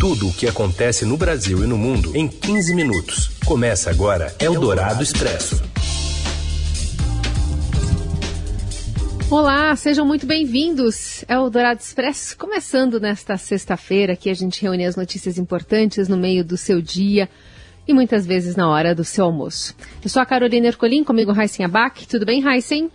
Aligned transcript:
Tudo 0.00 0.28
o 0.28 0.32
que 0.32 0.48
acontece 0.48 1.04
no 1.04 1.14
Brasil 1.14 1.62
e 1.62 1.66
no 1.66 1.76
mundo 1.76 2.16
em 2.16 2.26
15 2.26 2.74
minutos. 2.74 3.32
Começa 3.44 3.90
agora 3.90 4.34
Eldorado 4.40 5.02
Expresso. 5.02 5.62
Olá, 9.30 9.76
sejam 9.76 10.06
muito 10.06 10.24
bem-vindos. 10.24 11.22
É 11.28 11.38
o 11.38 11.50
Dourado 11.50 11.80
Expresso, 11.80 12.34
começando 12.38 12.98
nesta 12.98 13.36
sexta-feira, 13.36 14.16
que 14.16 14.30
a 14.30 14.34
gente 14.34 14.62
reúne 14.62 14.86
as 14.86 14.96
notícias 14.96 15.36
importantes 15.36 16.08
no 16.08 16.16
meio 16.16 16.42
do 16.42 16.56
seu 16.56 16.80
dia 16.80 17.28
e 17.86 17.92
muitas 17.92 18.24
vezes 18.24 18.56
na 18.56 18.70
hora 18.70 18.94
do 18.94 19.04
seu 19.04 19.26
almoço. 19.26 19.76
Eu 20.02 20.08
sou 20.08 20.22
a 20.22 20.24
Carolina 20.24 20.68
Ercolim, 20.68 21.04
comigo 21.04 21.30
Raíssen 21.30 21.66
Abac. 21.66 22.08
Tudo 22.08 22.24
bem, 22.24 22.40
Raíssen? 22.40 22.90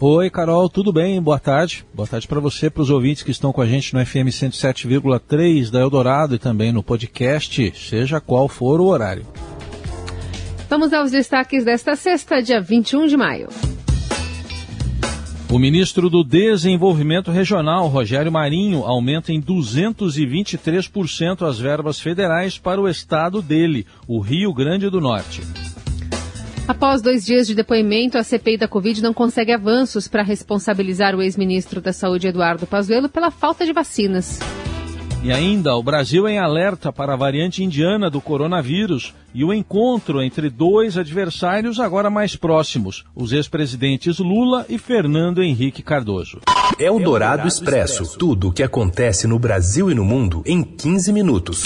Oi, 0.00 0.28
Carol, 0.28 0.68
tudo 0.68 0.92
bem? 0.92 1.22
Boa 1.22 1.38
tarde. 1.38 1.86
Boa 1.94 2.06
tarde 2.06 2.28
para 2.28 2.40
você, 2.40 2.68
para 2.68 2.82
os 2.82 2.90
ouvintes 2.90 3.22
que 3.22 3.30
estão 3.30 3.52
com 3.52 3.62
a 3.62 3.66
gente 3.66 3.94
no 3.94 4.04
FM 4.04 4.28
107,3 4.28 5.70
da 5.70 5.80
Eldorado 5.80 6.34
e 6.34 6.38
também 6.38 6.72
no 6.72 6.82
podcast, 6.82 7.72
seja 7.76 8.20
qual 8.20 8.48
for 8.48 8.80
o 8.80 8.86
horário. 8.86 9.24
Vamos 10.68 10.92
aos 10.92 11.10
destaques 11.10 11.64
desta 11.64 11.96
sexta, 11.96 12.42
dia 12.42 12.60
21 12.60 13.06
de 13.06 13.16
maio. 13.16 13.48
O 15.48 15.58
ministro 15.58 16.10
do 16.10 16.22
Desenvolvimento 16.24 17.30
Regional, 17.30 17.86
Rogério 17.86 18.32
Marinho, 18.32 18.84
aumenta 18.84 19.32
em 19.32 19.40
223% 19.40 21.48
as 21.48 21.58
verbas 21.58 22.00
federais 22.00 22.58
para 22.58 22.80
o 22.80 22.88
estado 22.88 23.40
dele, 23.40 23.86
o 24.08 24.18
Rio 24.18 24.52
Grande 24.52 24.90
do 24.90 25.00
Norte. 25.00 25.42
Após 26.66 27.02
dois 27.02 27.26
dias 27.26 27.46
de 27.46 27.54
depoimento, 27.54 28.16
a 28.16 28.22
CPI 28.22 28.56
da 28.56 28.66
Covid 28.66 29.02
não 29.02 29.12
consegue 29.12 29.52
avanços 29.52 30.08
para 30.08 30.22
responsabilizar 30.22 31.14
o 31.14 31.20
ex-ministro 31.20 31.78
da 31.78 31.92
Saúde, 31.92 32.28
Eduardo 32.28 32.66
Pazuello, 32.66 33.06
pela 33.06 33.30
falta 33.30 33.66
de 33.66 33.72
vacinas. 33.72 34.38
E 35.22 35.30
ainda, 35.30 35.74
o 35.76 35.82
Brasil 35.82 36.26
em 36.26 36.38
alerta 36.38 36.90
para 36.90 37.12
a 37.12 37.16
variante 37.16 37.62
indiana 37.62 38.08
do 38.08 38.20
coronavírus 38.20 39.14
e 39.34 39.44
o 39.44 39.52
encontro 39.52 40.22
entre 40.22 40.48
dois 40.48 40.96
adversários 40.96 41.78
agora 41.80 42.08
mais 42.08 42.34
próximos, 42.34 43.04
os 43.14 43.32
ex-presidentes 43.32 44.18
Lula 44.18 44.64
e 44.68 44.78
Fernando 44.78 45.42
Henrique 45.42 45.82
Cardoso. 45.82 46.40
É 46.78 46.90
o 46.90 46.98
Dourado 46.98 47.46
Expresso. 47.46 48.18
Tudo 48.18 48.48
o 48.48 48.52
que 48.52 48.62
acontece 48.62 49.26
no 49.26 49.38
Brasil 49.38 49.90
e 49.90 49.94
no 49.94 50.04
mundo 50.04 50.42
em 50.46 50.62
15 50.62 51.12
minutos. 51.12 51.62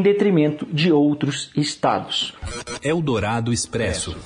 detrimento 0.00 0.66
de 0.72 0.92
outros 0.92 1.50
estados. 1.56 2.34
Eldorado 2.82 3.52
Expresso. 3.52 4.16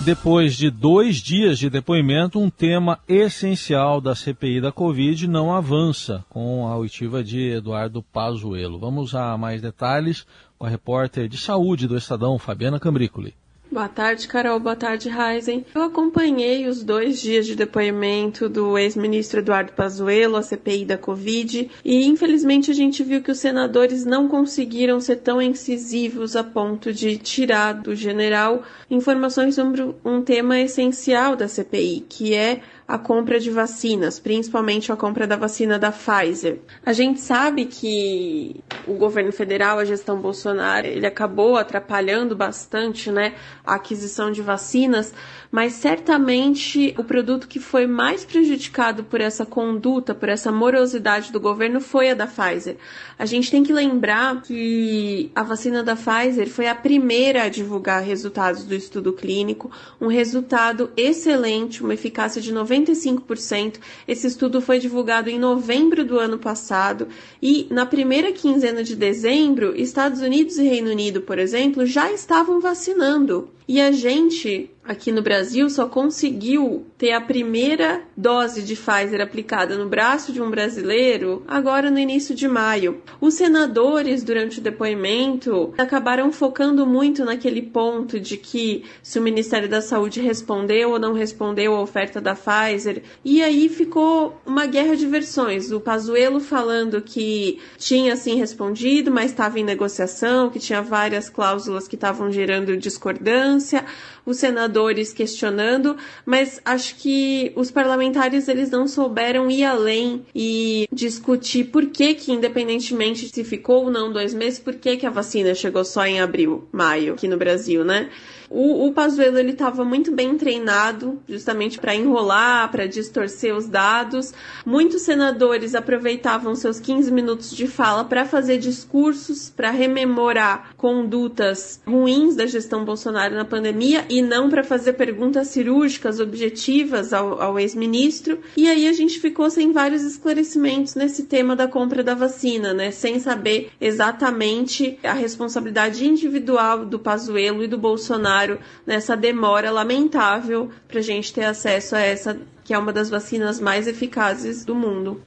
Depois 0.00 0.54
de 0.54 0.70
dois 0.70 1.16
dias 1.16 1.58
de 1.58 1.70
depoimento, 1.70 2.38
um 2.38 2.50
tema 2.50 2.98
essencial 3.08 4.00
da 4.00 4.14
CPI 4.14 4.60
da 4.60 4.70
Covid 4.70 5.26
não 5.26 5.54
avança 5.54 6.24
com 6.28 6.66
a 6.66 6.76
oitiva 6.76 7.24
de 7.24 7.52
Eduardo 7.52 8.02
Pazuello. 8.02 8.78
Vamos 8.78 9.14
a 9.14 9.38
mais 9.38 9.62
detalhes 9.62 10.26
com 10.58 10.66
a 10.66 10.68
repórter 10.68 11.26
de 11.26 11.38
saúde 11.38 11.88
do 11.88 11.96
Estadão, 11.96 12.38
Fabiana 12.38 12.78
Cambricoli. 12.78 13.34
Boa 13.74 13.88
tarde, 13.88 14.28
Carol. 14.28 14.60
Boa 14.60 14.76
tarde, 14.76 15.08
Heisen. 15.08 15.66
Eu 15.74 15.82
acompanhei 15.82 16.68
os 16.68 16.84
dois 16.84 17.20
dias 17.20 17.44
de 17.44 17.56
depoimento 17.56 18.48
do 18.48 18.78
ex-ministro 18.78 19.40
Eduardo 19.40 19.72
Pazuello, 19.72 20.36
a 20.36 20.42
CPI 20.42 20.84
da 20.84 20.96
Covid, 20.96 21.68
e 21.84 22.06
infelizmente 22.06 22.70
a 22.70 22.74
gente 22.74 23.02
viu 23.02 23.20
que 23.20 23.32
os 23.32 23.40
senadores 23.40 24.04
não 24.04 24.28
conseguiram 24.28 25.00
ser 25.00 25.16
tão 25.16 25.42
incisivos 25.42 26.36
a 26.36 26.44
ponto 26.44 26.92
de 26.92 27.18
tirar 27.18 27.72
do 27.72 27.96
general 27.96 28.62
informações 28.88 29.56
sobre 29.56 29.92
um 30.04 30.22
tema 30.22 30.60
essencial 30.60 31.34
da 31.34 31.48
CPI, 31.48 32.06
que 32.08 32.32
é 32.32 32.60
a 32.86 32.98
compra 32.98 33.40
de 33.40 33.50
vacinas, 33.50 34.18
principalmente 34.18 34.92
a 34.92 34.96
compra 34.96 35.26
da 35.26 35.36
vacina 35.36 35.78
da 35.78 35.90
Pfizer. 35.90 36.58
A 36.84 36.92
gente 36.92 37.18
sabe 37.18 37.64
que 37.64 38.62
o 38.86 38.92
governo 38.92 39.32
federal, 39.32 39.78
a 39.78 39.84
gestão 39.86 40.20
Bolsonaro, 40.20 40.86
ele 40.86 41.06
acabou 41.06 41.56
atrapalhando 41.56 42.36
bastante, 42.36 43.10
né, 43.10 43.34
a 43.64 43.76
aquisição 43.76 44.30
de 44.30 44.42
vacinas, 44.42 45.14
mas 45.50 45.72
certamente 45.74 46.94
o 46.98 47.04
produto 47.04 47.48
que 47.48 47.58
foi 47.58 47.86
mais 47.86 48.24
prejudicado 48.24 49.04
por 49.04 49.20
essa 49.20 49.46
conduta, 49.46 50.14
por 50.14 50.28
essa 50.28 50.52
morosidade 50.52 51.32
do 51.32 51.40
governo 51.40 51.80
foi 51.80 52.10
a 52.10 52.14
da 52.14 52.26
Pfizer. 52.26 52.76
A 53.18 53.24
gente 53.24 53.50
tem 53.50 53.62
que 53.62 53.72
lembrar 53.72 54.42
que 54.42 55.30
a 55.34 55.42
vacina 55.42 55.82
da 55.82 55.96
Pfizer 55.96 56.50
foi 56.50 56.66
a 56.66 56.74
primeira 56.74 57.44
a 57.44 57.48
divulgar 57.48 58.02
resultados 58.02 58.64
do 58.64 58.74
estudo 58.74 59.12
clínico, 59.12 59.70
um 59.98 60.08
resultado 60.08 60.90
excelente, 60.96 61.82
uma 61.82 61.94
eficácia 61.94 62.42
de 62.42 62.52
90 62.52 62.73
95%. 62.82 63.78
Esse 64.06 64.26
estudo 64.26 64.60
foi 64.60 64.78
divulgado 64.78 65.30
em 65.30 65.38
novembro 65.38 66.04
do 66.04 66.18
ano 66.18 66.38
passado 66.38 67.08
e 67.40 67.66
na 67.70 67.86
primeira 67.86 68.32
quinzena 68.32 68.82
de 68.82 68.96
dezembro, 68.96 69.74
Estados 69.76 70.20
Unidos 70.20 70.58
e 70.58 70.64
Reino 70.64 70.90
Unido, 70.90 71.20
por 71.20 71.38
exemplo, 71.38 71.86
já 71.86 72.10
estavam 72.12 72.60
vacinando. 72.60 73.48
E 73.66 73.80
a 73.80 73.90
gente 73.92 74.70
aqui 74.86 75.10
no 75.10 75.22
Brasil 75.22 75.68
só 75.70 75.86
conseguiu 75.86 76.86
ter 76.98 77.12
a 77.12 77.20
primeira 77.20 78.02
dose 78.16 78.62
de 78.62 78.76
Pfizer 78.76 79.20
aplicada 79.20 79.76
no 79.76 79.88
braço 79.88 80.32
de 80.32 80.42
um 80.42 80.50
brasileiro 80.50 81.42
agora 81.48 81.90
no 81.90 81.98
início 81.98 82.34
de 82.34 82.46
maio. 82.46 83.02
Os 83.20 83.34
senadores, 83.34 84.22
durante 84.22 84.58
o 84.58 84.62
depoimento, 84.62 85.72
acabaram 85.78 86.30
focando 86.30 86.86
muito 86.86 87.24
naquele 87.24 87.62
ponto 87.62 88.20
de 88.20 88.36
que 88.36 88.84
se 89.02 89.18
o 89.18 89.22
Ministério 89.22 89.68
da 89.68 89.80
Saúde 89.80 90.20
respondeu 90.20 90.90
ou 90.90 90.98
não 90.98 91.14
respondeu 91.14 91.74
a 91.74 91.80
oferta 91.80 92.20
da 92.20 92.34
Pfizer, 92.34 93.02
e 93.24 93.42
aí 93.42 93.68
ficou 93.68 94.40
uma 94.44 94.66
guerra 94.66 94.96
de 94.96 95.06
versões. 95.06 95.72
O 95.72 95.80
Pazuello 95.80 96.40
falando 96.40 97.00
que 97.00 97.58
tinha 97.78 98.16
sim 98.16 98.36
respondido, 98.36 99.10
mas 99.10 99.30
estava 99.30 99.58
em 99.58 99.64
negociação, 99.64 100.50
que 100.50 100.58
tinha 100.58 100.82
várias 100.82 101.30
cláusulas 101.30 101.88
que 101.88 101.94
estavam 101.94 102.30
gerando 102.30 102.76
discordância 102.76 103.84
os 104.26 104.38
senadores 104.38 105.12
questionando, 105.12 105.96
mas 106.24 106.60
acho 106.64 106.96
que 106.96 107.52
os 107.56 107.70
parlamentares 107.70 108.48
eles 108.48 108.70
não 108.70 108.86
souberam 108.88 109.50
ir 109.50 109.64
além 109.64 110.24
e 110.34 110.88
discutir 110.92 111.64
por 111.64 111.86
que 111.86 112.14
que 112.14 112.32
independentemente 112.32 113.28
se 113.28 113.44
ficou 113.44 113.84
ou 113.84 113.90
não 113.90 114.12
dois 114.12 114.32
meses, 114.32 114.58
por 114.58 114.74
que 114.74 114.96
que 114.96 115.06
a 115.06 115.10
vacina 115.10 115.54
chegou 115.54 115.84
só 115.84 116.06
em 116.06 116.20
abril, 116.20 116.66
maio 116.72 117.14
aqui 117.14 117.28
no 117.28 117.36
Brasil, 117.36 117.84
né? 117.84 118.08
O, 118.50 118.86
o 118.86 118.92
Pazuello 118.92 119.38
ele 119.38 119.52
estava 119.52 119.84
muito 119.84 120.12
bem 120.12 120.36
treinado, 120.36 121.20
justamente 121.28 121.78
para 121.78 121.94
enrolar, 121.94 122.70
para 122.70 122.86
distorcer 122.86 123.54
os 123.54 123.66
dados. 123.66 124.32
Muitos 124.64 125.02
senadores 125.02 125.74
aproveitavam 125.74 126.54
seus 126.54 126.78
15 126.78 127.10
minutos 127.10 127.50
de 127.54 127.66
fala 127.66 128.04
para 128.04 128.24
fazer 128.24 128.58
discursos, 128.58 129.50
para 129.50 129.70
rememorar 129.70 130.74
condutas 130.76 131.80
ruins 131.86 132.36
da 132.36 132.46
gestão 132.46 132.84
Bolsonaro 132.84 133.34
na 133.34 133.44
pandemia 133.44 134.04
e 134.08 134.20
não 134.20 134.48
para 134.48 134.62
fazer 134.62 134.94
perguntas 134.94 135.48
cirúrgicas, 135.48 136.20
objetivas 136.20 137.12
ao, 137.12 137.40
ao 137.40 137.58
ex-ministro. 137.58 138.38
E 138.56 138.68
aí 138.68 138.86
a 138.86 138.92
gente 138.92 139.18
ficou 139.20 139.50
sem 139.50 139.72
vários 139.72 140.02
esclarecimentos 140.02 140.94
nesse 140.94 141.24
tema 141.24 141.56
da 141.56 141.66
compra 141.66 142.02
da 142.02 142.14
vacina, 142.14 142.74
né? 142.74 142.90
Sem 142.90 143.18
saber 143.18 143.70
exatamente 143.80 144.98
a 145.02 145.12
responsabilidade 145.12 146.06
individual 146.06 146.84
do 146.84 146.98
Pazuello 146.98 147.62
e 147.62 147.66
do 147.66 147.78
Bolsonaro 147.78 148.33
Bolsonaro 148.34 148.58
nessa 148.84 149.16
demora 149.16 149.70
lamentável 149.70 150.70
para 150.88 150.98
a 150.98 151.02
gente 151.02 151.32
ter 151.32 151.44
acesso 151.44 151.94
a 151.94 152.00
essa 152.00 152.36
que 152.64 152.72
é 152.72 152.78
uma 152.78 152.92
das 152.92 153.10
vacinas 153.10 153.60
mais 153.60 153.86
eficazes 153.86 154.64
do 154.64 154.74
mundo. 154.74 155.20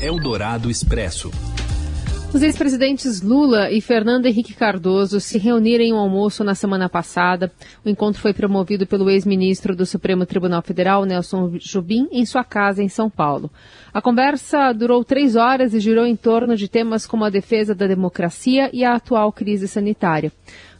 Eldorado 0.00 0.70
Expresso. 0.70 1.30
Os 2.32 2.42
ex-presidentes 2.42 3.20
Lula 3.20 3.70
e 3.70 3.80
Fernando 3.80 4.26
Henrique 4.26 4.54
Cardoso 4.54 5.20
se 5.20 5.38
reuniram 5.38 5.84
em 5.84 5.92
um 5.92 5.98
almoço 5.98 6.42
na 6.42 6.54
semana 6.54 6.88
passada. 6.88 7.52
O 7.84 7.88
encontro 7.88 8.20
foi 8.20 8.32
promovido 8.32 8.86
pelo 8.86 9.08
ex-ministro 9.08 9.76
do 9.76 9.86
Supremo 9.86 10.26
Tribunal 10.26 10.60
Federal, 10.62 11.04
Nelson 11.04 11.52
Jobim, 11.58 12.08
em 12.10 12.26
sua 12.26 12.42
casa 12.42 12.82
em 12.82 12.88
São 12.88 13.08
Paulo. 13.08 13.50
A 13.92 14.02
conversa 14.02 14.72
durou 14.72 15.04
três 15.04 15.36
horas 15.36 15.74
e 15.74 15.80
girou 15.80 16.04
em 16.04 16.16
torno 16.16 16.56
de 16.56 16.68
temas 16.68 17.06
como 17.06 17.24
a 17.24 17.30
defesa 17.30 17.72
da 17.72 17.86
democracia 17.86 18.68
e 18.72 18.84
a 18.84 18.96
atual 18.96 19.32
crise 19.32 19.68
sanitária. 19.68 20.32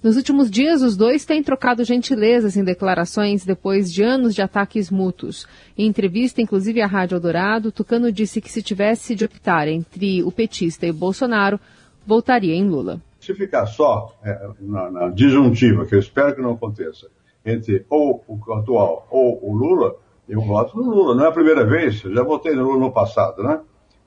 Nos 0.05 0.19
últimos 0.19 0.51
dias, 0.51 0.83
os 0.83 0.99
dois 0.99 1.25
têm 1.25 1.43
trocado 1.43 1.83
gentilezas 1.83 2.59
em 2.59 2.63
declarações 2.63 3.43
depois 3.43 3.91
de 3.91 4.03
anos 4.03 4.35
de 4.35 4.43
ataques 4.43 4.91
mútuos. 4.91 5.49
Em 5.79 5.87
entrevista, 5.87 6.43
inclusive 6.43 6.83
à 6.83 6.87
Rádio 6.87 7.17
Eldorado, 7.17 7.73
Tucano 7.73 8.13
disse 8.13 8.39
que 8.39 8.53
se 8.53 8.63
tivesse 8.63 9.15
de 9.15 9.25
optar 9.25 9.67
entre 9.67 10.23
o 10.23 10.31
petista 10.31 10.87
e 10.87 10.91
o 10.91 10.95
Bolsonaro, 10.95 11.59
votaria 12.07 12.55
em 12.55 12.69
Lula. 12.69 13.01
Se 13.19 13.33
ficar 13.33 13.65
só 13.65 14.15
é, 14.23 14.47
na, 14.61 14.91
na 14.91 15.09
disjuntiva, 15.09 15.87
que 15.87 15.95
eu 15.95 16.01
espero 16.01 16.35
que 16.35 16.43
não 16.43 16.53
aconteça, 16.53 17.09
entre 17.43 17.87
ou 17.89 18.23
o 18.29 18.53
atual 18.53 19.09
ou 19.11 19.43
o 19.43 19.57
Lula, 19.57 19.97
eu 20.29 20.43
voto 20.43 20.77
no 20.77 20.83
Lula. 20.83 21.15
Não 21.15 21.25
é 21.25 21.29
a 21.29 21.33
primeira 21.33 21.65
vez, 21.65 22.05
eu 22.05 22.13
já 22.13 22.23
votei 22.23 22.55
no 22.55 22.65
Lula 22.65 22.79
no 22.79 22.93
passado, 22.93 23.43
né? 23.43 23.59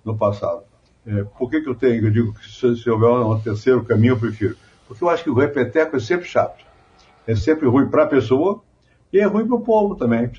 No 0.06 0.16
passado. 0.16 0.62
É, 1.08 1.24
por 1.24 1.50
que, 1.50 1.60
que 1.60 1.70
eu 1.70 1.74
tenho, 1.74 2.06
eu 2.06 2.12
digo 2.12 2.36
que 2.36 2.48
se, 2.48 2.84
se 2.84 2.88
houver 2.88 3.10
um 3.10 3.40
terceiro 3.40 3.84
caminho, 3.84 4.14
eu 4.14 4.20
prefiro? 4.20 4.56
Porque 4.88 5.04
eu 5.04 5.10
acho 5.10 5.24
que 5.24 5.30
o 5.30 5.34
repeteco 5.34 5.96
é 5.96 6.00
sempre 6.00 6.28
chato. 6.28 6.66
É 7.26 7.36
sempre 7.36 7.68
ruim 7.68 7.90
para 7.90 8.04
a 8.04 8.08
pessoa 8.08 8.62
e 9.12 9.20
é 9.20 9.26
ruim 9.26 9.46
para 9.46 9.56
o 9.56 9.62
povo 9.62 9.96
também. 9.96 10.30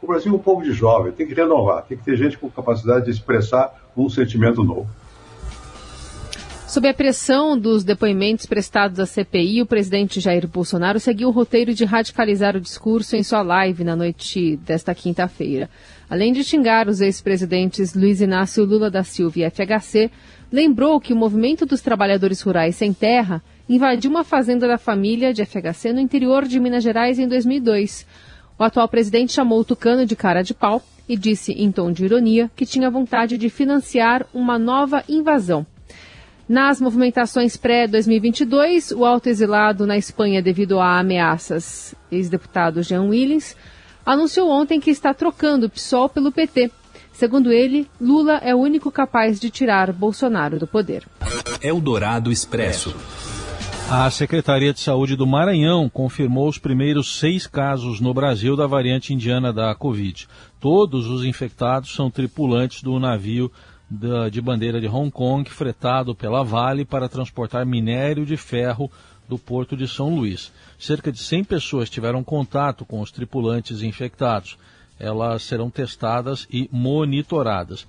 O 0.00 0.06
Brasil 0.06 0.32
é 0.32 0.36
um 0.36 0.38
povo 0.38 0.62
de 0.62 0.72
jovem, 0.72 1.12
tem 1.12 1.26
que 1.26 1.34
renovar, 1.34 1.82
tem 1.82 1.96
que 1.96 2.04
ter 2.04 2.16
gente 2.16 2.38
com 2.38 2.48
capacidade 2.48 3.06
de 3.06 3.10
expressar 3.10 3.74
um 3.96 4.08
sentimento 4.08 4.62
novo. 4.62 4.88
Sob 6.68 6.86
a 6.88 6.92
pressão 6.92 7.58
dos 7.58 7.84
depoimentos 7.84 8.44
prestados 8.44 9.00
à 9.00 9.06
CPI, 9.06 9.62
o 9.62 9.66
presidente 9.66 10.20
Jair 10.20 10.46
Bolsonaro 10.46 11.00
seguiu 11.00 11.28
o 11.28 11.30
roteiro 11.30 11.72
de 11.72 11.84
radicalizar 11.84 12.56
o 12.56 12.60
discurso 12.60 13.16
em 13.16 13.22
sua 13.22 13.40
live 13.40 13.82
na 13.82 13.96
noite 13.96 14.56
desta 14.58 14.94
quinta-feira. 14.94 15.70
Além 16.10 16.32
de 16.32 16.44
xingar 16.44 16.88
os 16.88 17.00
ex-presidentes 17.00 17.94
Luiz 17.94 18.20
Inácio 18.20 18.64
Lula 18.64 18.90
da 18.90 19.02
Silva 19.04 19.38
e 19.38 19.50
FHC, 19.50 20.10
lembrou 20.52 21.00
que 21.00 21.12
o 21.12 21.16
movimento 21.16 21.64
dos 21.64 21.80
trabalhadores 21.80 22.42
rurais 22.42 22.76
sem 22.76 22.92
terra 22.92 23.42
invadiu 23.68 24.10
uma 24.10 24.24
fazenda 24.24 24.68
da 24.68 24.78
família 24.78 25.34
de 25.34 25.44
FHC 25.44 25.92
no 25.92 26.00
interior 26.00 26.46
de 26.46 26.60
Minas 26.60 26.82
Gerais 26.82 27.18
em 27.18 27.26
2002. 27.26 28.06
O 28.58 28.64
atual 28.64 28.88
presidente 28.88 29.32
chamou 29.32 29.60
o 29.60 29.64
Tucano 29.64 30.06
de 30.06 30.16
cara 30.16 30.42
de 30.42 30.54
pau 30.54 30.82
e 31.08 31.16
disse, 31.16 31.52
em 31.52 31.70
tom 31.70 31.92
de 31.92 32.04
ironia, 32.04 32.50
que 32.56 32.66
tinha 32.66 32.90
vontade 32.90 33.36
de 33.38 33.48
financiar 33.48 34.26
uma 34.32 34.58
nova 34.58 35.04
invasão. 35.08 35.66
Nas 36.48 36.80
movimentações 36.80 37.56
pré-2022, 37.56 38.96
o 38.96 39.04
autoexilado 39.04 39.84
na 39.84 39.96
Espanha 39.96 40.40
devido 40.40 40.78
a 40.78 41.00
ameaças, 41.00 41.94
ex-deputado 42.10 42.82
Jean 42.82 43.02
Willens, 43.02 43.56
anunciou 44.04 44.48
ontem 44.48 44.78
que 44.78 44.90
está 44.90 45.12
trocando 45.12 45.66
o 45.66 45.70
PSOL 45.70 46.08
pelo 46.08 46.30
PT. 46.30 46.70
Segundo 47.12 47.50
ele, 47.50 47.88
Lula 48.00 48.36
é 48.44 48.54
o 48.54 48.58
único 48.58 48.92
capaz 48.92 49.40
de 49.40 49.50
tirar 49.50 49.92
Bolsonaro 49.92 50.58
do 50.58 50.68
poder. 50.68 51.02
Eldorado 51.60 52.30
Expresso. 52.30 52.94
A 53.88 54.10
Secretaria 54.10 54.72
de 54.72 54.80
Saúde 54.80 55.14
do 55.14 55.24
Maranhão 55.24 55.88
confirmou 55.88 56.48
os 56.48 56.58
primeiros 56.58 57.20
seis 57.20 57.46
casos 57.46 58.00
no 58.00 58.12
Brasil 58.12 58.56
da 58.56 58.66
variante 58.66 59.14
indiana 59.14 59.52
da 59.52 59.72
Covid. 59.76 60.26
Todos 60.58 61.06
os 61.06 61.24
infectados 61.24 61.94
são 61.94 62.10
tripulantes 62.10 62.82
do 62.82 62.98
navio 62.98 63.50
de 64.32 64.40
bandeira 64.40 64.80
de 64.80 64.88
Hong 64.88 65.08
Kong, 65.12 65.48
fretado 65.48 66.16
pela 66.16 66.42
Vale 66.42 66.84
para 66.84 67.08
transportar 67.08 67.64
minério 67.64 68.26
de 68.26 68.36
ferro 68.36 68.90
do 69.28 69.38
porto 69.38 69.76
de 69.76 69.86
São 69.86 70.16
Luís. 70.16 70.52
Cerca 70.76 71.12
de 71.12 71.20
100 71.20 71.44
pessoas 71.44 71.88
tiveram 71.88 72.24
contato 72.24 72.84
com 72.84 73.00
os 73.00 73.12
tripulantes 73.12 73.82
infectados. 73.82 74.58
Elas 74.98 75.42
serão 75.42 75.70
testadas 75.70 76.48
e 76.50 76.68
monitoradas. 76.72 77.86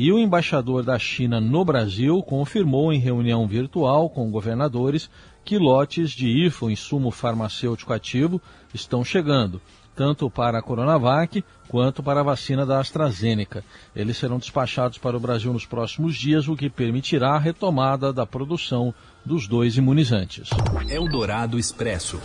E 0.00 0.12
o 0.12 0.18
embaixador 0.20 0.84
da 0.84 0.96
China 0.96 1.40
no 1.40 1.64
Brasil 1.64 2.22
confirmou 2.22 2.92
em 2.92 3.00
reunião 3.00 3.48
virtual 3.48 4.08
com 4.08 4.30
governadores 4.30 5.10
que 5.44 5.58
lotes 5.58 6.12
de 6.12 6.28
IFO, 6.46 6.70
insumo 6.70 7.10
farmacêutico 7.10 7.92
ativo, 7.92 8.40
estão 8.72 9.04
chegando, 9.04 9.60
tanto 9.96 10.30
para 10.30 10.60
a 10.60 10.62
Coronavac 10.62 11.42
quanto 11.66 12.00
para 12.00 12.20
a 12.20 12.22
vacina 12.22 12.64
da 12.64 12.78
AstraZeneca. 12.78 13.64
Eles 13.92 14.16
serão 14.16 14.38
despachados 14.38 14.98
para 14.98 15.16
o 15.16 15.20
Brasil 15.20 15.52
nos 15.52 15.66
próximos 15.66 16.14
dias, 16.14 16.46
o 16.46 16.54
que 16.54 16.70
permitirá 16.70 17.30
a 17.30 17.38
retomada 17.40 18.12
da 18.12 18.24
produção 18.24 18.94
dos 19.26 19.48
dois 19.48 19.76
imunizantes. 19.76 20.48
Eldorado 20.88 21.58
Expresso. 21.58 22.20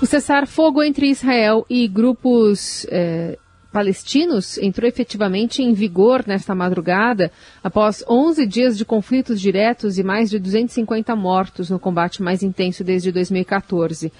O 0.00 0.06
cessar-fogo 0.06 0.84
entre 0.84 1.10
Israel 1.10 1.66
e 1.68 1.88
grupos 1.88 2.86
eh, 2.90 3.36
palestinos 3.72 4.58
entrou 4.58 4.88
efetivamente 4.88 5.62
em 5.62 5.72
vigor 5.72 6.24
nesta 6.26 6.54
madrugada, 6.54 7.30
após 7.62 8.04
11 8.08 8.46
dias 8.46 8.78
de 8.78 8.84
conflitos 8.84 9.40
diretos 9.40 9.98
e 9.98 10.02
mais 10.02 10.30
de 10.30 10.38
250 10.38 11.14
mortos 11.14 11.70
no 11.70 11.78
combate 11.78 12.22
mais 12.22 12.42
intenso 12.42 12.82
desde 12.82 13.12
2014. 13.12 14.12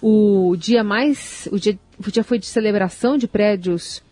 O 0.00 0.56
dia 0.56 0.82
mais, 0.82 1.48
o 1.52 1.58
dia, 1.58 1.78
o 1.98 2.10
dia 2.10 2.24
foi 2.24 2.38
de 2.38 2.46
celebração 2.46 3.16
de 3.16 3.28
prédios 3.28 4.02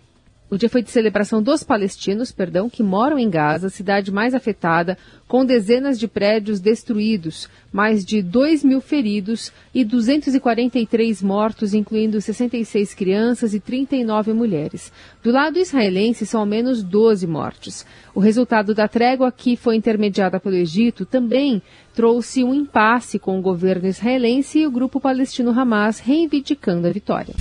o 0.50 0.58
dia 0.58 0.68
foi 0.68 0.82
de 0.82 0.90
celebração 0.90 1.40
dos 1.40 1.62
palestinos, 1.62 2.32
perdão, 2.32 2.68
que 2.68 2.82
moram 2.82 3.16
em 3.16 3.30
Gaza, 3.30 3.70
cidade 3.70 4.10
mais 4.10 4.34
afetada, 4.34 4.98
com 5.28 5.44
dezenas 5.44 5.96
de 5.96 6.08
prédios 6.08 6.58
destruídos, 6.58 7.48
mais 7.72 8.04
de 8.04 8.20
2 8.20 8.64
mil 8.64 8.80
feridos 8.80 9.52
e 9.72 9.84
243 9.84 11.22
mortos, 11.22 11.72
incluindo 11.72 12.20
66 12.20 12.94
crianças 12.94 13.54
e 13.54 13.60
39 13.60 14.32
mulheres. 14.32 14.92
Do 15.22 15.30
lado 15.30 15.56
israelense, 15.56 16.26
são 16.26 16.40
ao 16.40 16.46
menos 16.46 16.82
12 16.82 17.28
mortes. 17.28 17.86
O 18.12 18.18
resultado 18.18 18.74
da 18.74 18.88
trégua, 18.88 19.30
que 19.30 19.56
foi 19.56 19.76
intermediada 19.76 20.40
pelo 20.40 20.56
Egito, 20.56 21.06
também 21.06 21.62
trouxe 21.94 22.42
um 22.42 22.52
impasse 22.52 23.20
com 23.20 23.38
o 23.38 23.42
governo 23.42 23.86
israelense 23.86 24.58
e 24.58 24.66
o 24.66 24.70
grupo 24.70 25.00
palestino 25.00 25.50
Hamas 25.50 26.00
reivindicando 26.00 26.88
a 26.88 26.90
vitória. 26.90 27.34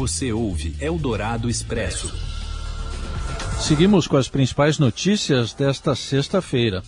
Você 0.00 0.32
ouve 0.32 0.74
Eldorado 0.80 1.46
Expresso. 1.46 2.10
Seguimos 3.60 4.06
com 4.06 4.16
as 4.16 4.30
principais 4.30 4.78
notícias 4.78 5.52
desta 5.52 5.94
sexta-feira. 5.94 6.82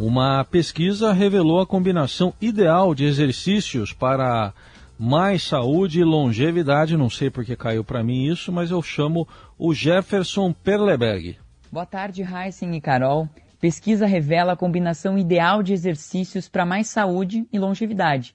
Uma 0.00 0.42
pesquisa 0.42 1.12
revelou 1.12 1.60
a 1.60 1.66
combinação 1.66 2.34
ideal 2.40 2.92
de 2.92 3.04
exercícios 3.04 3.92
para 3.92 4.52
mais 4.98 5.44
saúde 5.44 6.00
e 6.00 6.04
longevidade. 6.04 6.96
Não 6.96 7.08
sei 7.08 7.30
porque 7.30 7.54
caiu 7.54 7.84
para 7.84 8.02
mim 8.02 8.24
isso, 8.24 8.50
mas 8.50 8.72
eu 8.72 8.82
chamo 8.82 9.28
o 9.56 9.72
Jefferson 9.72 10.52
Perleberg. 10.52 11.38
Boa 11.70 11.86
tarde, 11.86 12.24
Heisen 12.24 12.74
e 12.74 12.80
Carol. 12.80 13.28
Pesquisa 13.60 14.06
revela 14.06 14.54
a 14.54 14.56
combinação 14.56 15.16
ideal 15.16 15.62
de 15.62 15.72
exercícios 15.72 16.48
para 16.48 16.66
mais 16.66 16.88
saúde 16.88 17.46
e 17.52 17.60
longevidade. 17.60 18.34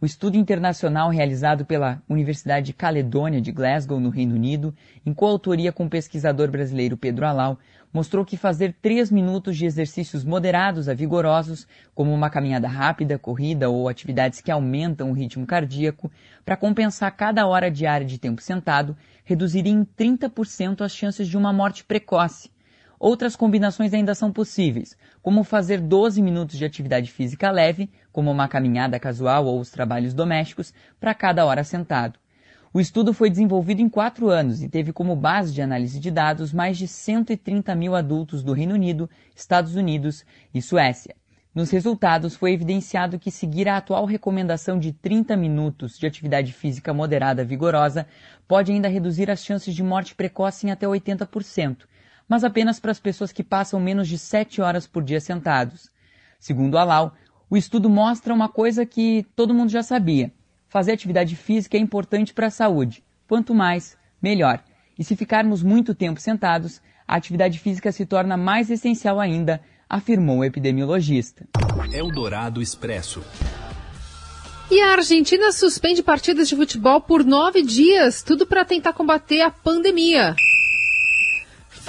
O 0.00 0.06
estudo 0.06 0.36
internacional 0.36 1.08
realizado 1.08 1.64
pela 1.64 2.02
Universidade 2.08 2.66
de 2.66 2.72
Caledônia 2.72 3.40
de 3.40 3.52
Glasgow, 3.52 4.00
no 4.00 4.10
Reino 4.10 4.34
Unido, 4.34 4.74
em 5.06 5.14
coautoria 5.14 5.72
com 5.72 5.86
o 5.86 5.88
pesquisador 5.88 6.50
brasileiro 6.50 6.96
Pedro 6.96 7.24
Alau, 7.24 7.58
mostrou 7.92 8.24
que 8.24 8.36
fazer 8.36 8.74
três 8.82 9.08
minutos 9.08 9.56
de 9.56 9.64
exercícios 9.64 10.24
moderados 10.24 10.88
a 10.88 10.94
vigorosos, 10.94 11.66
como 11.94 12.12
uma 12.12 12.28
caminhada 12.28 12.66
rápida, 12.66 13.18
corrida 13.18 13.70
ou 13.70 13.88
atividades 13.88 14.40
que 14.40 14.50
aumentam 14.50 15.10
o 15.10 15.14
ritmo 15.14 15.46
cardíaco, 15.46 16.10
para 16.44 16.56
compensar 16.56 17.16
cada 17.16 17.46
hora 17.46 17.70
diária 17.70 18.06
de 18.06 18.18
tempo 18.18 18.42
sentado, 18.42 18.96
reduziria 19.24 19.72
em 19.72 19.84
30% 19.84 20.80
as 20.80 20.94
chances 20.94 21.28
de 21.28 21.38
uma 21.38 21.52
morte 21.52 21.84
precoce. 21.84 22.53
Outras 23.06 23.36
combinações 23.36 23.92
ainda 23.92 24.14
são 24.14 24.32
possíveis, 24.32 24.96
como 25.20 25.44
fazer 25.44 25.78
12 25.78 26.22
minutos 26.22 26.56
de 26.56 26.64
atividade 26.64 27.12
física 27.12 27.50
leve, 27.50 27.90
como 28.10 28.30
uma 28.30 28.48
caminhada 28.48 28.98
casual 28.98 29.44
ou 29.44 29.60
os 29.60 29.70
trabalhos 29.70 30.14
domésticos, 30.14 30.72
para 30.98 31.12
cada 31.12 31.44
hora 31.44 31.62
sentado. 31.64 32.18
O 32.72 32.80
estudo 32.80 33.12
foi 33.12 33.28
desenvolvido 33.28 33.82
em 33.82 33.90
quatro 33.90 34.30
anos 34.30 34.62
e 34.62 34.70
teve 34.70 34.90
como 34.90 35.14
base 35.14 35.52
de 35.52 35.60
análise 35.60 36.00
de 36.00 36.10
dados 36.10 36.50
mais 36.50 36.78
de 36.78 36.88
130 36.88 37.74
mil 37.74 37.94
adultos 37.94 38.42
do 38.42 38.54
Reino 38.54 38.72
Unido, 38.72 39.10
Estados 39.36 39.76
Unidos 39.76 40.24
e 40.54 40.62
Suécia. 40.62 41.14
Nos 41.54 41.70
resultados, 41.70 42.34
foi 42.34 42.52
evidenciado 42.52 43.18
que 43.18 43.30
seguir 43.30 43.68
a 43.68 43.76
atual 43.76 44.06
recomendação 44.06 44.78
de 44.78 44.94
30 44.94 45.36
minutos 45.36 45.98
de 45.98 46.06
atividade 46.06 46.54
física 46.54 46.94
moderada 46.94 47.44
vigorosa 47.44 48.06
pode 48.48 48.72
ainda 48.72 48.88
reduzir 48.88 49.30
as 49.30 49.44
chances 49.44 49.74
de 49.74 49.82
morte 49.82 50.14
precoce 50.14 50.66
em 50.66 50.70
até 50.70 50.86
80%, 50.86 51.84
mas 52.28 52.44
apenas 52.44 52.80
para 52.80 52.90
as 52.90 53.00
pessoas 53.00 53.32
que 53.32 53.44
passam 53.44 53.80
menos 53.80 54.08
de 54.08 54.18
7 54.18 54.60
horas 54.60 54.86
por 54.86 55.02
dia 55.02 55.20
sentados. 55.20 55.90
Segundo 56.38 56.78
Alau, 56.78 57.14
o 57.48 57.56
estudo 57.56 57.88
mostra 57.88 58.34
uma 58.34 58.48
coisa 58.48 58.86
que 58.86 59.26
todo 59.34 59.54
mundo 59.54 59.70
já 59.70 59.82
sabia 59.82 60.32
fazer 60.74 60.90
atividade 60.90 61.36
física 61.36 61.76
é 61.76 61.80
importante 61.80 62.34
para 62.34 62.48
a 62.48 62.50
saúde. 62.50 63.04
Quanto 63.28 63.54
mais, 63.54 63.96
melhor. 64.20 64.60
E 64.98 65.04
se 65.04 65.14
ficarmos 65.14 65.62
muito 65.62 65.94
tempo 65.94 66.20
sentados, 66.20 66.82
a 67.06 67.14
atividade 67.14 67.60
física 67.60 67.92
se 67.92 68.04
torna 68.04 68.36
mais 68.36 68.68
essencial 68.70 69.20
ainda, 69.20 69.60
afirmou 69.88 70.38
o 70.38 70.44
epidemiologista. 70.44 71.46
Eldorado 71.92 72.60
Expresso. 72.60 73.22
E 74.68 74.80
a 74.80 74.94
Argentina 74.94 75.52
suspende 75.52 76.02
partidas 76.02 76.48
de 76.48 76.56
futebol 76.56 77.00
por 77.00 77.24
nove 77.24 77.62
dias, 77.62 78.24
tudo 78.24 78.44
para 78.44 78.64
tentar 78.64 78.94
combater 78.94 79.42
a 79.42 79.52
pandemia. 79.52 80.34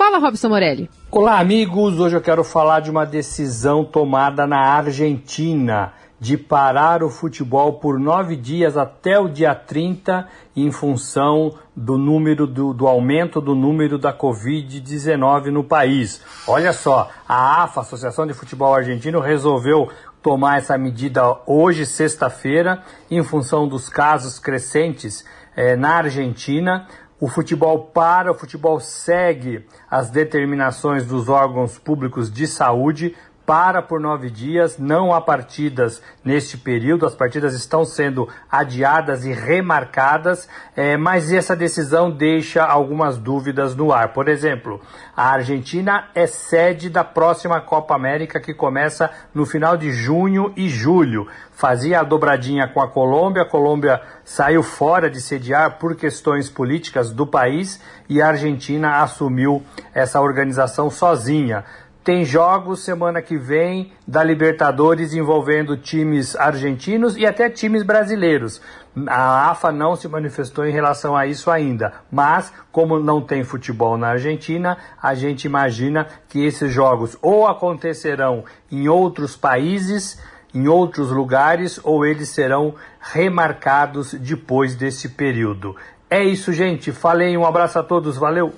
Fala, 0.05 0.19
Robson 0.19 0.49
Morelli. 0.49 0.87
Olá, 1.09 1.39
amigos. 1.39 1.99
Hoje 1.99 2.15
eu 2.15 2.21
quero 2.21 2.43
falar 2.43 2.79
de 2.79 2.91
uma 2.91 3.07
decisão 3.07 3.83
tomada 3.83 4.45
na 4.45 4.59
Argentina 4.59 5.93
de 6.19 6.37
parar 6.37 7.01
o 7.01 7.09
futebol 7.09 7.73
por 7.79 7.99
nove 7.99 8.35
dias 8.35 8.77
até 8.77 9.17
o 9.17 9.27
dia 9.27 9.55
30 9.55 10.27
em 10.55 10.71
função 10.71 11.55
do 11.75 11.97
número 11.97 12.45
do, 12.45 12.71
do 12.71 12.87
aumento 12.87 13.41
do 13.41 13.55
número 13.55 13.97
da 13.97 14.13
Covid-19 14.15 15.45
no 15.45 15.63
país. 15.63 16.21
Olha 16.47 16.71
só, 16.71 17.09
a 17.27 17.63
AFA, 17.63 17.81
Associação 17.81 18.27
de 18.27 18.33
Futebol 18.35 18.75
Argentino, 18.75 19.19
resolveu 19.19 19.89
tomar 20.21 20.59
essa 20.59 20.77
medida 20.77 21.35
hoje, 21.47 21.83
sexta-feira, 21.83 22.83
em 23.09 23.23
função 23.23 23.67
dos 23.67 23.89
casos 23.89 24.37
crescentes 24.37 25.25
eh, 25.55 25.75
na 25.75 25.95
Argentina. 25.95 26.87
O 27.17 27.29
futebol 27.29 27.79
para, 27.79 28.31
o 28.31 28.35
futebol 28.35 28.77
segue 28.79 29.65
as 29.89 30.09
determinações 30.09 31.05
dos 31.05 31.29
órgãos 31.29 31.77
públicos 31.77 32.29
de 32.29 32.45
saúde 32.45 33.15
para 33.45 33.81
por 33.81 33.99
nove 33.99 34.29
dias, 34.29 34.77
não 34.77 35.13
há 35.13 35.21
partidas 35.21 36.01
neste 36.23 36.57
período, 36.57 37.05
as 37.05 37.13
partidas 37.13 37.53
estão 37.53 37.85
sendo 37.85 38.27
adiadas 38.51 39.23
e 39.23 39.31
remarcadas, 39.31 40.49
é, 40.75 40.97
mas 40.97 41.31
essa 41.31 41.55
decisão 41.55 42.09
deixa 42.09 42.63
algumas 42.63 43.17
dúvidas 43.17 43.75
no 43.75 43.93
ar. 43.93 44.13
Por 44.13 44.27
exemplo, 44.27 44.81
a 45.15 45.29
Argentina 45.29 46.09
é 46.15 46.25
sede 46.25 46.89
da 46.89 47.03
próxima 47.03 47.61
Copa 47.61 47.95
América 47.95 48.39
que 48.39 48.53
começa 48.53 49.11
no 49.33 49.45
final 49.45 49.77
de 49.77 49.91
junho 49.91 50.51
e 50.55 50.67
julho. 50.67 51.27
Fazia 51.51 52.01
a 52.01 52.03
dobradinha 52.03 52.67
com 52.67 52.81
a 52.81 52.87
Colômbia, 52.87 53.43
a 53.43 53.49
Colômbia 53.49 54.01
saiu 54.25 54.61
fora 54.61 55.09
de 55.09 55.21
sediar 55.21 55.77
por 55.77 55.95
questões 55.95 56.49
políticas 56.49 57.11
do 57.11 57.25
país 57.25 57.79
e 58.09 58.21
a 58.21 58.27
Argentina 58.27 59.01
assumiu 59.01 59.63
essa 59.93 60.19
organização 60.19 60.89
sozinha. 60.89 61.63
Tem 62.05 62.23
jogos 62.23 62.81
semana 62.81 63.19
que 63.19 63.35
vem 63.35 63.91
da 64.07 64.23
Libertadores 64.23 65.15
envolvendo 65.15 65.75
times 65.75 66.35
argentinos 66.35 67.17
e 67.17 67.25
até 67.25 67.49
times 67.49 67.81
brasileiros. 67.81 68.61
A 69.07 69.49
AFA 69.49 69.71
não 69.71 69.95
se 69.95 70.07
manifestou 70.07 70.67
em 70.67 70.71
relação 70.71 71.17
a 71.17 71.25
isso 71.25 71.49
ainda, 71.49 71.93
mas 72.11 72.53
como 72.71 72.99
não 72.99 73.19
tem 73.19 73.43
futebol 73.43 73.97
na 73.97 74.09
Argentina, 74.09 74.77
a 75.01 75.15
gente 75.15 75.45
imagina 75.45 76.05
que 76.29 76.45
esses 76.45 76.71
jogos 76.71 77.17
ou 77.23 77.47
acontecerão 77.47 78.45
em 78.71 78.87
outros 78.87 79.35
países, 79.35 80.21
em 80.53 80.67
outros 80.67 81.09
lugares, 81.09 81.79
ou 81.83 82.05
eles 82.05 82.29
serão 82.29 82.75
remarcados 83.01 84.13
depois 84.13 84.75
desse 84.75 85.09
período. 85.09 85.75
É 86.07 86.23
isso, 86.23 86.53
gente. 86.53 86.91
Falei, 86.91 87.35
um 87.35 87.47
abraço 87.47 87.79
a 87.79 87.83
todos, 87.83 88.15
valeu. 88.15 88.53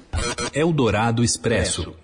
Eldorado 0.54 1.24
Expresso. 1.24 1.96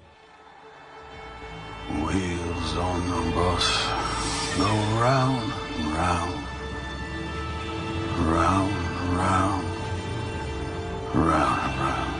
Round, 5.14 5.44
round, 5.96 6.34
round, 8.34 8.74
round, 9.16 9.64
round, 11.14 11.78
round. 11.78 12.14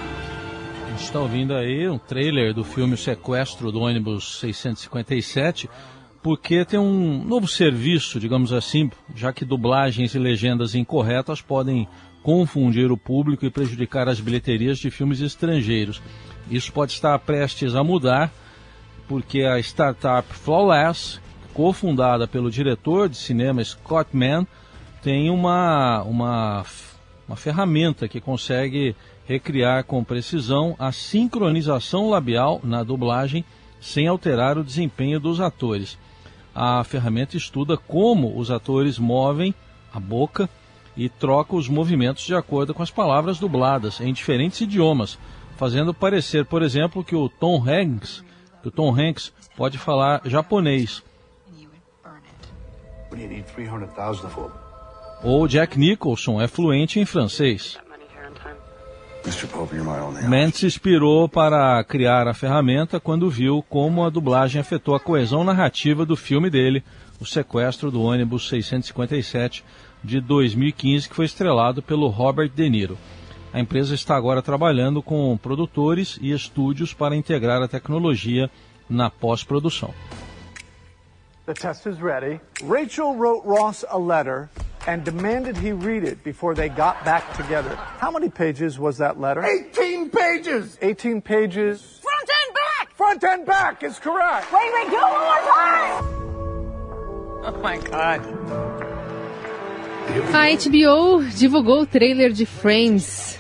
A 0.86 0.90
gente 0.92 1.04
está 1.04 1.20
ouvindo 1.20 1.56
aí 1.56 1.90
um 1.90 1.98
trailer 1.98 2.54
do 2.54 2.64
filme 2.64 2.96
Sequestro 2.96 3.72
do 3.72 3.80
ônibus 3.80 4.38
657, 4.40 5.68
porque 6.22 6.64
tem 6.64 6.80
um 6.80 7.24
novo 7.24 7.48
serviço, 7.48 8.20
digamos 8.20 8.54
assim, 8.54 8.92
já 9.16 9.34
que 9.34 9.44
dublagens 9.44 10.14
e 10.14 10.20
legendas 10.20 10.76
incorretas 10.76 11.42
podem 11.42 11.88
confundir 12.22 12.92
o 12.92 12.98
público 12.98 13.44
e 13.44 13.50
prejudicar 13.50 14.08
as 14.08 14.20
bilheterias 14.20 14.78
de 14.78 14.92
filmes 14.92 15.20
estrangeiros. 15.20 16.00
Isso 16.50 16.72
pode 16.72 16.92
estar 16.92 17.18
prestes 17.18 17.74
a 17.74 17.84
mudar 17.84 18.32
porque 19.08 19.42
a 19.42 19.58
startup 19.60 20.32
Flawless, 20.32 21.20
cofundada 21.54 22.28
pelo 22.28 22.52
diretor 22.52 23.08
de 23.08 23.18
cinema 23.18 23.64
Scott 23.64 24.16
Mann, 24.16 24.46
tem 25.02 25.30
uma, 25.30 26.02
uma, 26.04 26.66
uma 27.28 27.36
ferramenta 27.36 28.08
que 28.08 28.22
consegue 28.22 28.96
recriar 29.26 29.84
com 29.84 30.04
precisão 30.04 30.76
a 30.80 30.92
sincronização 30.92 32.10
labial 32.10 32.60
na 32.64 32.84
dublagem 32.84 33.46
sem 33.80 34.08
alterar 34.08 34.58
o 34.58 34.64
desempenho 34.64 35.20
dos 35.20 35.40
atores. 35.40 35.98
A 36.56 36.84
ferramenta 36.84 37.36
estuda 37.36 37.78
como 37.78 38.38
os 38.38 38.52
atores 38.52 38.98
movem 38.98 39.54
a 39.94 40.00
boca 40.00 40.50
e 40.96 41.10
troca 41.10 41.56
os 41.56 41.68
movimentos 41.68 42.24
de 42.26 42.36
acordo 42.36 42.74
com 42.74 42.84
as 42.84 42.92
palavras 42.92 43.40
dubladas 43.40 44.00
em 44.00 44.14
diferentes 44.14 44.62
idiomas, 44.62 45.18
fazendo 45.58 45.94
parecer, 45.94 46.46
por 46.46 46.62
exemplo, 46.62 47.04
que 47.04 47.16
o 47.16 47.28
Tom 47.28 47.64
Hanks 47.68 48.24
que 48.64 48.70
o 48.70 48.72
Tom 48.72 48.98
Hanks 48.98 49.34
pode 49.58 49.78
falar 49.78 50.22
japonês. 50.24 51.04
Ou 55.24 55.48
Jack 55.48 55.80
Nicholson 55.80 56.42
é 56.42 56.48
fluente 56.48 57.00
em 57.00 57.06
francês. 57.06 57.78
Mann 60.28 60.52
se 60.52 60.66
inspirou 60.66 61.30
para 61.30 61.82
criar 61.86 62.28
a 62.28 62.34
ferramenta 62.34 63.00
quando 63.00 63.30
viu 63.30 63.64
como 63.70 64.04
a 64.04 64.10
dublagem 64.10 64.60
afetou 64.60 64.96
a 64.96 65.00
coesão 65.00 65.46
narrativa 65.46 66.06
do 66.06 66.18
filme 66.18 66.50
dele, 66.50 66.84
O 67.22 67.26
Sequestro 67.26 67.90
do 67.90 68.02
Ônibus 68.02 68.50
657, 68.50 69.64
de 70.04 70.20
2015, 70.20 71.08
que 71.08 71.16
foi 71.16 71.24
estrelado 71.24 71.82
pelo 71.82 72.10
Robert 72.10 72.50
De 72.54 72.70
Niro. 72.70 72.98
A 73.54 73.62
empresa 73.62 73.96
está 73.96 74.18
agora 74.18 74.42
trabalhando 74.42 75.02
com 75.02 75.38
produtores 75.38 76.20
e 76.22 76.32
estúdios 76.32 76.94
para 76.94 77.16
integrar 77.16 77.62
a 77.62 77.68
tecnologia 77.68 78.50
na 78.90 79.10
pós-produção. 79.10 79.94
The 81.46 81.54
test 81.54 81.86
is 81.88 82.00
ready. 82.02 82.40
Rachel 82.64 83.16
wrote 83.16 83.44
Ross 83.44 83.84
a 83.90 84.00
letter 84.00 84.50
and 84.88 85.04
demanded 85.04 85.58
he 85.58 85.74
read 85.74 86.06
it 86.06 86.24
before 86.24 86.56
they 86.56 86.70
got 86.70 87.04
back 87.04 87.36
together. 87.36 87.76
How 87.76 88.12
many 88.12 88.30
pages 88.30 88.80
was 88.80 88.98
that 89.00 89.20
letter? 89.20 89.44
18 89.44 90.10
pages! 90.10 90.78
18 90.82 91.22
pages. 91.22 92.00
Front 92.02 92.30
and 92.30 92.54
back! 92.56 92.96
Front 92.96 93.24
and 93.26 93.46
back 93.46 93.84
is 93.84 94.00
correct. 94.00 94.54
Wait, 94.54 94.72
wait, 94.74 94.90
do 94.90 94.96
it 94.96 95.02
one 95.02 95.12
more 95.12 95.42
time! 95.52 96.04
Oh 97.46 97.60
my 97.62 97.78
God. 97.78 98.22
A 100.34 100.56
HBO 100.56 101.24
divulgou 101.30 101.82
o 101.82 101.86
trailer 101.86 102.30
de 102.30 102.46
Friends. 102.46 103.38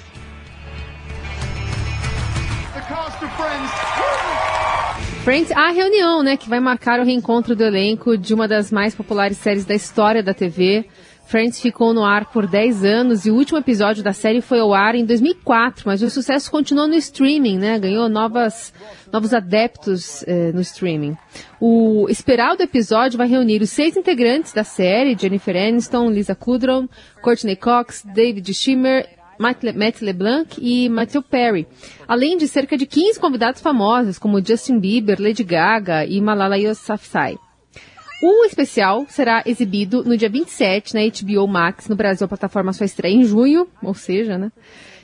Friends, 5.24 5.51
a 5.53 5.72
reunião, 5.72 6.22
né, 6.22 6.36
que 6.36 6.50
vai 6.50 6.60
marcar 6.60 7.00
o 7.00 7.03
reencontro 7.06 7.56
do 7.56 7.63
elenco 7.63 8.18
de 8.18 8.34
uma 8.34 8.46
das 8.46 8.74
mais 8.74 8.94
populares 8.94 9.38
séries 9.38 9.63
da 9.63 9.74
história 9.74 10.22
da 10.22 10.34
TV. 10.34 10.86
Friends 11.25 11.62
ficou 11.62 11.94
no 11.94 12.03
ar 12.03 12.25
por 12.25 12.46
10 12.46 12.84
anos 12.84 13.25
e 13.25 13.32
o 13.32 13.36
último 13.36 13.58
episódio 13.58 14.03
da 14.03 14.12
série 14.12 14.42
foi 14.42 14.60
ao 14.60 14.74
ar 14.74 14.96
em 14.96 15.06
2004, 15.06 15.84
mas 15.86 16.01
o 16.01 16.10
sucesso 16.10 16.51
continuou 16.51 16.89
no 16.89 16.96
streaming, 16.96 17.58
né? 17.58 17.80
Ganhou 17.80 18.10
novas, 18.10 18.74
novos 19.13 19.34
adeptos 19.34 20.24
eh, 20.27 20.51
no 20.53 20.60
streaming. 20.60 21.15
O 21.58 22.06
esperado 22.10 22.62
episódio 22.62 23.18
vai 23.18 23.27
reunir 23.27 23.62
os 23.62 23.70
seis 23.70 23.96
integrantes 23.96 24.51
da 24.51 24.65
série, 24.65 25.18
Jennifer 25.18 25.56
Aniston, 25.56 26.10
Lisa 26.10 26.36
Kudrow, 26.36 26.86
Courtney 27.22 27.56
Cox, 27.56 28.03
David 28.13 28.53
Schimmer 28.53 29.08
Matt 29.51 30.01
LeBlanc 30.01 30.55
e 30.62 30.88
Matthew 30.88 31.21
Perry, 31.23 31.67
além 32.07 32.38
de 32.38 32.47
cerca 32.47 32.77
de 32.77 32.85
15 32.85 33.19
convidados 33.19 33.62
famosos, 33.62 34.17
como 34.17 34.45
Justin 34.45 34.79
Bieber, 34.79 35.19
Lady 35.19 35.43
Gaga 35.43 36.05
e 36.05 36.21
Malala 36.21 36.57
Yousafzai. 36.57 37.38
O 38.21 38.45
especial 38.45 39.05
será 39.09 39.43
exibido 39.45 40.01
no 40.05 40.15
dia 40.15 40.29
27 40.29 40.93
na 40.93 41.01
HBO 41.01 41.45
Max, 41.45 41.89
no 41.89 41.95
Brasil 41.95 42.23
a 42.23 42.27
plataforma 42.29 42.71
só 42.71 42.85
estreia 42.85 43.13
em 43.13 43.25
junho, 43.25 43.67
ou 43.81 43.93
seja, 43.93 44.38
né? 44.38 44.50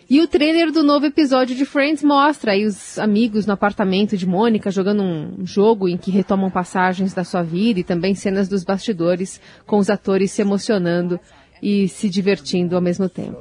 E 0.09 0.21
o 0.21 0.27
trailer 0.27 0.71
do 0.71 0.81
novo 0.81 1.05
episódio 1.05 1.55
de 1.55 1.65
Friends 1.65 2.01
mostra 2.01 2.53
aí 2.53 2.65
os 2.65 2.97
amigos 2.97 3.45
no 3.45 3.53
apartamento 3.53 4.17
de 4.17 4.25
Mônica 4.25 4.71
jogando 4.71 5.03
um 5.03 5.45
jogo 5.45 5.87
em 5.87 5.97
que 5.97 6.09
retomam 6.09 6.49
passagens 6.49 7.13
da 7.13 7.23
sua 7.23 7.43
vida 7.43 7.81
e 7.81 7.83
também 7.83 8.15
cenas 8.15 8.47
dos 8.47 8.63
bastidores 8.63 9.39
com 9.67 9.77
os 9.77 9.87
atores 9.87 10.31
se 10.31 10.41
emocionando 10.41 11.19
e 11.61 11.87
se 11.87 12.09
divertindo 12.09 12.75
ao 12.75 12.81
mesmo 12.81 13.07
tempo. 13.09 13.37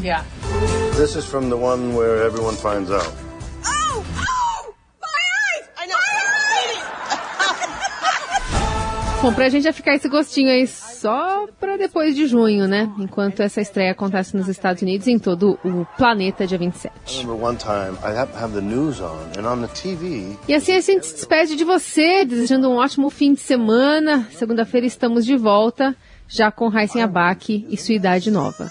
Yeah. 0.00 0.24
This 0.96 1.16
is 1.16 1.24
from 1.24 1.48
the 1.48 1.56
one 1.56 1.94
where 1.96 2.24
everyone 2.24 2.54
finds 2.56 2.90
out. 2.90 3.12
Oh! 3.66 4.04
Oh! 4.04 4.74
My 5.00 5.08
eyes! 5.08 5.68
I 5.76 5.86
know. 5.88 5.96
Bom, 9.22 9.32
pra 9.32 9.48
gente 9.48 9.64
já 9.64 9.72
ficar 9.72 9.94
esse 9.94 10.08
gostinho 10.08 10.50
aí 10.50 10.66
só 10.68 11.46
pra 11.58 11.76
depois 11.76 12.14
de 12.14 12.26
junho, 12.26 12.68
né? 12.68 12.92
Enquanto 12.98 13.40
essa 13.40 13.60
estreia 13.60 13.90
acontece 13.92 14.36
nos 14.36 14.48
Estados 14.48 14.82
Unidos 14.82 15.06
e 15.06 15.12
em 15.12 15.18
todo 15.18 15.58
o 15.64 15.84
planeta, 15.96 16.46
dia 16.46 16.58
27. 16.58 16.92
E 20.46 20.54
assim 20.54 20.72
a 20.72 20.80
gente 20.80 21.06
se 21.06 21.14
despede 21.14 21.56
de 21.56 21.64
você, 21.64 22.24
desejando 22.24 22.68
um 22.68 22.76
ótimo 22.76 23.10
fim 23.10 23.32
de 23.34 23.40
semana. 23.40 24.28
Segunda-feira 24.32 24.86
estamos 24.86 25.24
de 25.24 25.36
volta, 25.36 25.96
já 26.32 26.50
com 26.50 26.68
Raíssen 26.68 27.02
Abac 27.02 27.66
e 27.68 27.76
sua 27.76 27.94
idade 27.94 28.30
nova. 28.30 28.70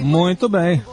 Muito 0.00 0.48
bem. 0.48 0.84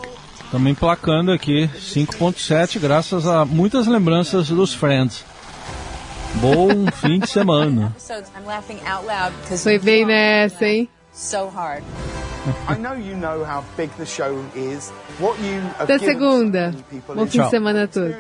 Estamos 0.46 0.72
emplacando 0.72 1.32
aqui 1.32 1.70
5.7, 1.78 2.80
graças 2.80 3.28
a 3.28 3.44
muitas 3.46 3.88
lembranças 3.88 4.48
dos 4.48 4.74
Friends. 4.74 5.26
Bom 6.36 6.86
fim 6.96 7.20
de 7.20 7.30
semana. 7.30 7.94
Foi 9.62 9.78
bem 9.80 10.06
nessa, 10.06 10.66
hein? 10.66 10.90
So 11.14 11.50
hard. 11.50 11.84
I 12.70 12.76
know 12.80 12.96
you 12.98 13.18
know 13.18 13.44
how 13.44 13.64
big 13.76 13.92
the 13.98 14.06
show 14.06 14.44
is. 14.56 14.92
What 15.20 15.40
you 15.42 15.62
have 15.78 15.84
Até 15.84 16.00
given 16.00 16.14
segunda. 16.14 16.74
Bom 17.14 17.28
fim 17.28 17.42
de 17.42 17.50
semana 17.50 17.84
a 17.84 17.88
todos. 17.88 18.16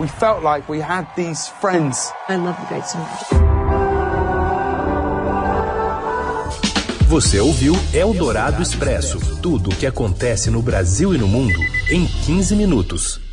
We 0.00 0.08
felt 0.08 0.42
like 0.42 0.66
we 0.66 0.80
had 0.80 1.06
these 1.14 1.46
friends. 1.60 2.10
I 2.26 2.36
love 2.36 2.58
you 2.58 2.66
guys 2.70 2.90
so 2.90 2.96
much. 2.96 3.50
Você 7.06 7.38
ouviu 7.38 7.74
Eldorado 7.92 8.62
Expresso 8.62 9.20
tudo 9.42 9.68
o 9.68 9.76
que 9.76 9.86
acontece 9.86 10.50
no 10.50 10.62
Brasil 10.62 11.14
e 11.14 11.18
no 11.18 11.28
mundo 11.28 11.58
em 11.90 12.06
15 12.06 12.56
minutos. 12.56 13.29